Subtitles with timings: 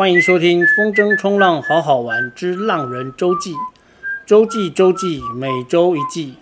[0.00, 3.52] 欢迎收听《风筝冲浪好好玩之浪人周记》，
[4.24, 6.36] 周记周记，每周一记，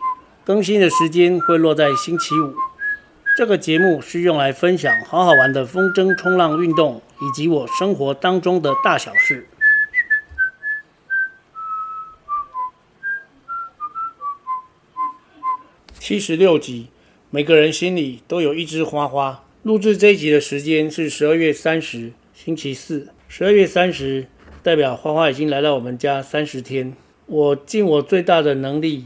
[0.45, 2.55] 更新的时间会落在星期五。
[3.37, 9.49] 这个节目是用来分享好好玩的风筝冲浪运动，以及我生活当中的大小事。
[15.99, 16.91] 七十六集，
[17.31, 19.43] 每个人心里都有一枝花花。
[19.65, 23.09] 录制这一集的时间是十二月三十，星期四。
[23.31, 24.27] 十二月三十，
[24.63, 26.95] 代表花花已经来到我们家三十天。
[27.27, 29.05] 我尽我最大的能力，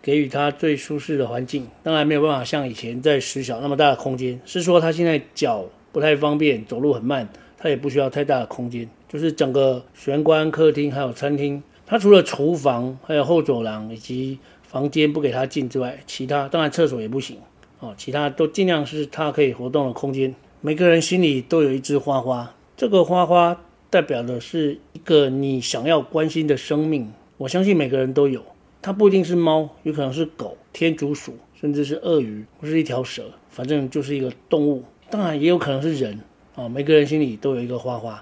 [0.00, 1.66] 给予他最舒适的环境。
[1.82, 4.40] 当然没有办法像以前在实小那么大的空间。
[4.46, 8.88] 是说他现在脚不太方便，走路很慢，他也不需要太大的空间。
[9.08, 17.38] 就是整个玄关、客厅还有餐厅，他除了厨房、还有后走廊以及房间不给他进之外，其他当然厕所也不行
[17.80, 20.32] 哦，其他都尽量是他可以活动的空间。
[20.60, 22.54] 每个人心里都有一枝花花。
[22.76, 23.60] 这个花花
[23.94, 28.44] 代表的是一个你想要关心的生命，我相信每个人都有。
[28.82, 34.82] 它不一定是猫，有可能是狗、天竺鼠，甚至是鳄鱼，或是一条蛇，反正就是一个动物。
[35.10, 36.18] 当然也有可能是人
[36.56, 38.20] 啊，每个人心里都有一个花花。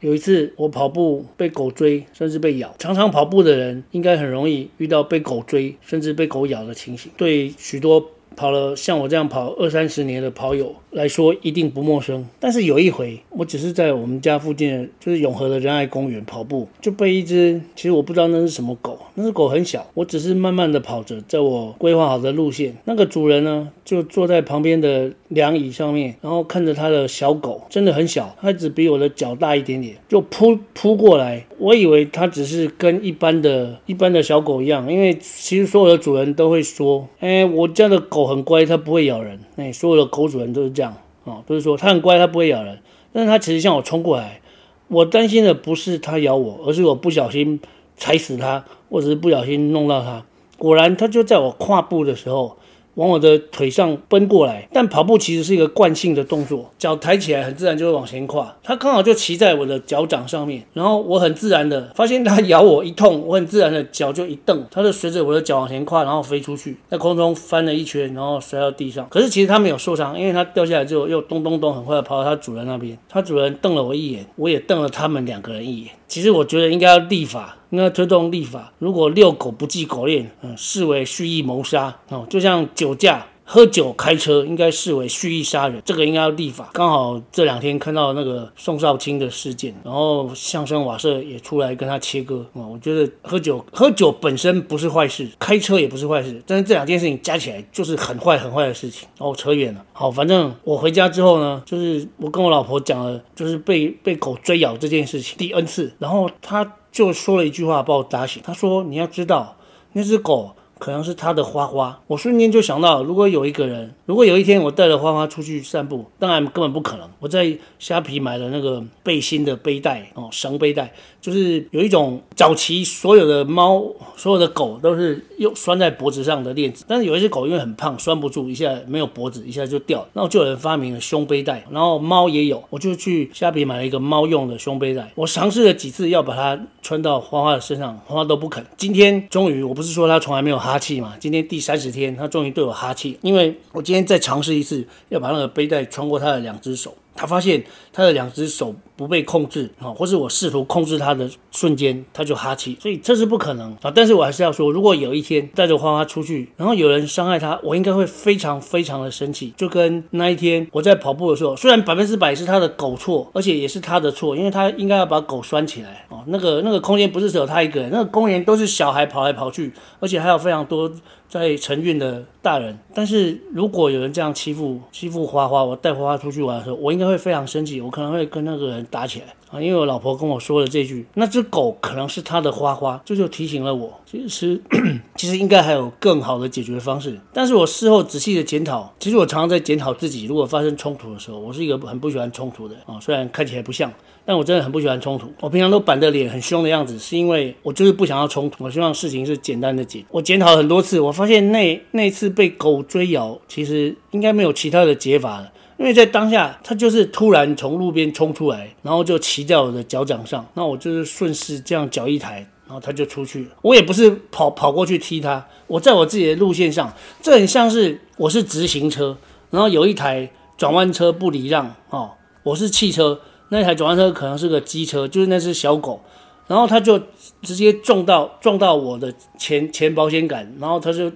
[0.00, 2.74] 有一次我跑步被狗追，甚至被咬。
[2.76, 7.12] 常常跑步的人应该很容易遇到被狗追，甚至被狗咬的情形。
[7.16, 12.28] 对许多跑了像我这样跑二三十年的跑友来说，一定不陌生。
[12.38, 31.46] 但是有一回，我只是在我们家附近，就是永和的仁爱公园跑步，就被一只，其实我不知道那是什么狗，那只狗很小，我只是慢慢的跑着，在我规划好的路线，那个主人呢，就坐在旁边的凉椅上面，然后看着他的小狗，真的很小，它只比我的脚大一点点，就扑扑过来。
[31.58, 39.40] 我以为它只是跟一般的 一般的小狗一样，因为其实所有的主人都会说，哎，我家的狗很乖，它不会咬人。
[39.56, 40.94] 哎，所有的狗主人都是这样。
[41.24, 42.78] 哦，都是说它很乖，它不会咬人，
[43.12, 44.40] 但是它其实向我冲过来，
[44.88, 47.58] 我担心的不是它咬我，而是我不小心
[47.96, 50.24] 踩死它，或者是不小心弄到它。
[50.58, 52.56] 果然，它就在我跨步的时候。
[52.96, 58.56] 往我的腿上奔过来，但跑步其实是一个惯性的动作，脚抬起来很自然就会往前跨。
[58.62, 69.06] 它刚好就骑在我的脚掌上面，然后我很自然的发现它咬我一痛，我很自然的脚就一蹬，它就随着我的脚往前跨，然后飞出去，在空中翻了一圈，然后摔到地上。
[69.10, 72.96] 可是其实它没有受伤，因为它掉下来之后又咚咚咚很快的跑到它主人那边。
[73.10, 75.90] 它主人瞪了我一眼，我也瞪了他们两个人一眼。
[76.08, 78.72] 其实我觉得应该要立法，应该推动立法。
[78.78, 83.26] 如果遛狗不系狗链，嗯，视为蓄意谋杀哦，就像酒驾。
[83.48, 86.68] 喝酒开车应该视为蓄意杀人，这个应该要立法。
[86.72, 92.66] 刚好这两天看到那个宋少卿的事件，然后相声瓦舍也出来跟他切割啊。
[92.66, 99.08] 我觉得喝酒喝酒本身不是坏事，开车也不是坏事，但是这两件事情加起来就是很坏很坏的事情。
[99.18, 99.84] 哦，扯远了。
[99.92, 108.42] 好，反正我回家之后呢，就是我跟我老婆讲了，就是被被狗追咬这件事情第 N 次，然后他就说了一句话把我打醒。
[108.44, 109.56] 他说：“你要知道，
[109.92, 117.08] 那只狗。”可能是他的花花，我瞬间就想到，如果有一个人，如果有一天我带着花花出去散步，当然根本不可能。
[117.18, 123.82] 我在虾皮买了那个背心的背带哦，绳背带，就是有一种早期所有的猫、
[124.16, 130.06] 所有的狗都是用拴在脖子上的链子，但是有一些狗因为很胖，拴不住，一下没有脖子，一下就掉。
[130.12, 135.10] 然后就有人发明了胸背带，然后猫也有，我就去虾皮买了一个猫用的胸背带。
[135.14, 138.62] 我尝试了几次要把它穿到花花的身上，花花都不肯。
[138.76, 140.65] 今天终于，我不是说它从来没有。
[140.66, 148.74] 哈气嘛，今天第三十天，他终于对我哈气，因为我今天再尝试一次，要把那个背带穿过他的两只手，他发现他的两只手。
[148.96, 153.92] 不被控制啊，或是我试图控制他的瞬间，他就哈气，所以这是不可能啊。
[153.94, 159.52] 但是我还是要说，如果有一天带着花花出去，然后有人伤害他，我应该会非常非常的生气。
[159.54, 166.24] 就跟那一天我在跑步的时候，虽然百分之百是他的狗错，而且也是他的错，因为他应该要把狗拴起来哦。
[166.28, 170.90] 那个那个空间不是只有他一个人，那个公园都是小孩跑来跑去，而且还有非常多
[171.28, 172.78] 在承运的大人。
[172.94, 178.86] 但是如果有人这样欺负欺负花花，我带花花出去玩的时候，我应该会非常生气，我可能会跟那个人。
[178.88, 179.60] 打起来啊！
[179.60, 184.60] 因为我老婆跟我说了这句，那只狗可能是他的花花，这就，提醒了我，其实
[185.16, 187.18] 其实应该还有更好的解决方式。
[187.32, 193.92] 但是我事后仔细的检讨，其实我常常在检讨自己，如果发生冲突的时候，我是一个很不喜欢冲突的啊，虽然看起来不像，
[194.24, 195.32] 但我真的很不喜欢冲突。
[195.40, 200.04] 我平常都板着脸很凶的样子，是因为我就是不想要冲突，我希望事情是简单的解。
[200.10, 205.52] 我检讨很多次，我发现那那次被狗追咬，其实应该没有其他的解法了。
[205.78, 212.36] 因为在当下，他就是突然从路边冲出来，然后就骑在我的脚掌上，那我就是顺势这样脚一抬，
[212.66, 213.50] 然后他就出去了。
[213.60, 216.90] 我也不是跑跑过去踢他，我在我自己的路线上，
[217.20, 219.18] 这很像是我是直行车，
[219.50, 223.20] 然后有一台转弯车不礼让哦，我是汽车，
[223.50, 226.02] 那台转弯车可能是个机车，就是那只小狗，
[226.46, 227.00] 然后他就
[227.42, 231.10] 直接撞到撞到我的前前保险杆，然后他就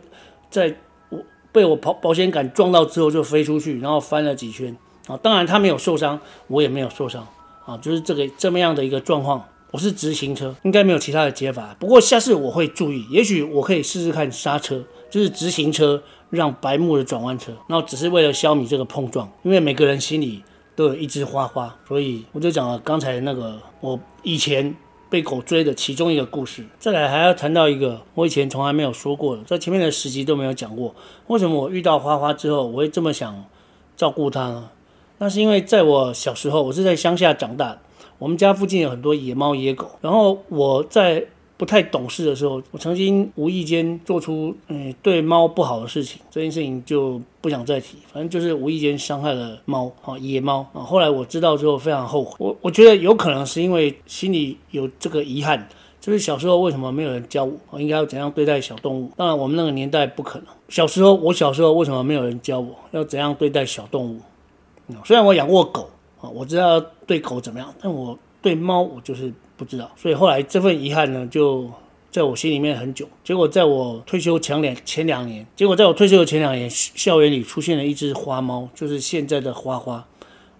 [0.50, 0.74] 在
[1.08, 1.18] 我
[1.52, 5.16] 被我保保险杆撞到之后就飞出去，然后翻了几圈啊。
[5.16, 6.18] 当然他没有受伤，
[6.48, 7.26] 我也没有受伤
[7.64, 9.44] 啊，就是这个这么样的一个状况。
[9.72, 11.76] 我是直行车，应该没有其他的解法。
[11.78, 19.30] 不过下次我会注意，也许我可以试试看刹车，就是直行车让白木的转弯车，然后只是为了消弭这个碰撞。
[19.44, 20.42] 因为每个人心里
[20.74, 24.74] 都有一只花花，所以我就讲了刚才那个我以前
[25.10, 26.64] 被狗追的其中一个故事。
[26.78, 30.94] 再来还要谈到一个我以前从来没有说过的，在前面的十集都没有讲过。
[31.26, 33.44] 为什么我遇到花花之后，我会这么想
[33.96, 34.70] 照顾它呢？
[35.18, 37.76] 那是因为在我小时候，我是在乡下长大。
[38.18, 41.26] 我们家附近有很多野猫野狗，然后我在
[41.60, 50.80] 不太懂事的时候，我曾经无意间做出嗯对猫不好的事情，这件事情就不想再提，反正就是无意间伤害了猫啊野猫啊。
[50.80, 55.68] 后来我知道之后非常后悔，我我觉得有可能是因为心里有这个遗憾，
[56.00, 59.10] 就是小时候为什么没有人教我，我应该要怎样对待小动物？
[59.18, 60.48] 当然我们那个年代不可能。
[60.70, 64.18] 小时候我小时候为什么没有人教我要怎样对待小动物？
[65.04, 65.90] 虽然我养过狗。
[66.22, 71.70] 啊，我知道对狗怎么样，但我对猫我就是不知道，所以后来这份遗憾呢，就
[72.10, 73.06] 在我心里面很久。
[73.22, 80.02] 结果在我退休前两前两年，结果在我退休的前两年，校园里出现了一只花猫，就是现在的花花。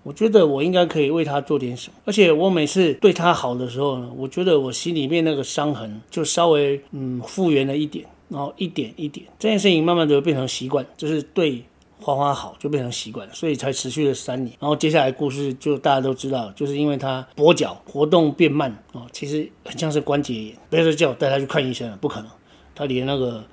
[0.02, 11.62] 我觉得我应该可以为它做点什么，而且我每次对它好的时候呢，我觉得我心里面那个伤痕就稍微嗯复原了一点，然后一点一点，这件事情慢慢的变成习惯，就是对。
[12.00, 14.56] 花花好就变成习惯了，所以才持续了三年。
[14.58, 20.56] 然后接下来故事就大家都知道，就是因为他跛脚活动变慢啊，其实很像是关节炎。
[20.68, 22.30] 不要说叫我带他去看医生了，不可能，
[22.74, 23.44] 他连那个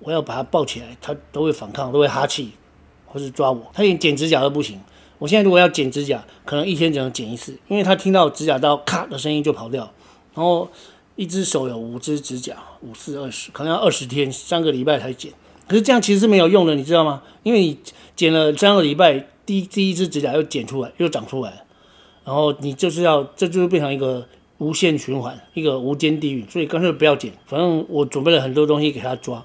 [0.00, 2.52] 我要把他抱起来，他都会反抗，都会哈气，
[3.06, 3.70] 或是抓我。
[3.72, 4.78] 他连剪指甲都不行。
[5.18, 9.90] 我现在如果要剪指甲，可能一天只能剪一次，因为他听到指甲刀咔的声音就跑掉。
[10.34, 10.68] 然后
[11.16, 15.32] 一只手有五只指甲，五四二十，可能要二十天，三个礼拜才剪。
[15.66, 17.22] 可是这样其实是没有用的，你知道吗？
[17.42, 17.78] 因为你
[18.14, 21.64] 剪了三个礼拜，第第一只指甲又剪出来，又长出来，
[22.24, 24.26] 然后你就是要，这就是变成一个
[24.58, 26.44] 无限循环，一个无间地狱。
[26.48, 29.44] 所以干脆不要剪，反正我准备了很多东西给他抓。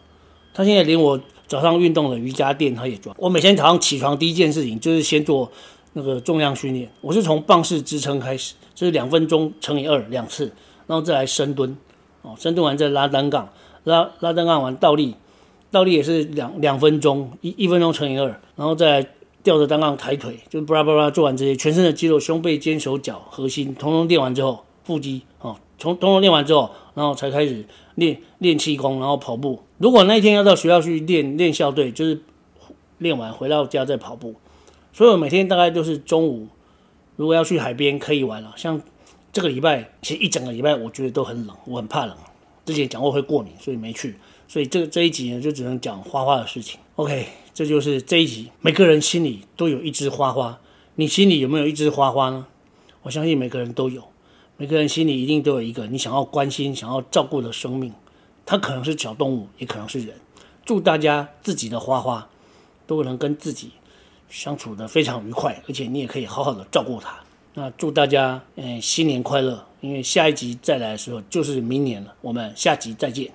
[0.54, 3.16] 他现在连我早上运动的瑜伽垫他也抓。
[3.18, 5.50] 我每天早上起床第一件事情就是先做
[5.94, 10.51] 那个重量训练，我是从棒式支撑开始，就是两分钟乘以二两次，
[10.86, 11.77] 然后再来深蹲，
[12.21, 13.50] 哦，深蹲完再拉单杠，
[13.86, 15.16] 拉拉单杠完倒立。
[15.71, 19.06] 倒立也是两两分钟，一一分钟乘以二，然后再
[19.44, 27.63] 吊着单杠抬腿，就巴拉巴拉做完这些，全身的肌肉，胸背肩手脚核心，统统练完之后，腹肌哦，从统统练完之后，然后才开始
[27.95, 29.62] 练练气功，然后跑步。
[29.77, 32.19] 如果那一天要到学校去练练校队，就是
[32.98, 34.36] 练完回到家再跑步。
[34.92, 36.48] 所以我每天大概都是中午，
[37.16, 38.54] 如果要去海边可以玩了。
[38.57, 38.81] 像
[39.31, 42.16] 这个礼拜，其实一整个礼拜我觉得都很冷，我很怕冷。
[42.66, 44.16] 之前讲过会过敏，所以没去。
[44.49, 46.79] 所以这这一集呢，就只能讲花花的事情。
[46.95, 48.49] OK，这就是这一集。
[48.61, 50.59] 每个人心里都有一只花花，
[50.95, 52.47] 你心里有没有一只花花呢？
[53.03, 54.03] 我相信每个人都有，
[54.57, 57.93] 每个人心里一定都有一个你想要关心、想要照顾的生命。
[58.45, 60.15] 它可能是小动物，也可能是人。
[60.65, 62.27] 祝大家自己的花花
[62.87, 63.71] 都能跟自己
[64.29, 67.19] 相处得非常愉快，而且你也可以好好的照顾它。
[67.53, 69.65] 那祝大家嗯新年快乐！
[69.81, 73.27] 因为下一集再来的时候就是明年了，我们下集再见。